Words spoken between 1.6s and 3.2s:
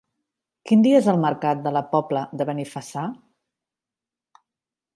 de la Pobla de Benifassà?